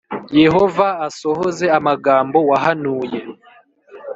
[0.43, 3.19] Yehova asohoze amagambo wahanuye